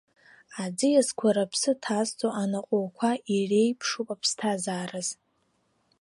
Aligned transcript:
Аӡиасқәа 0.63 1.29
рыԥсы 1.35 1.71
ҭазҵо 1.81 2.29
анаҟәоуқәа 2.41 3.11
иреиԥшуп 3.35 4.07
аԥсҭазаараз. 4.15 5.09